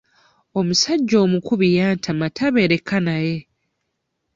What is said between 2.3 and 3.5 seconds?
tabeereka naye.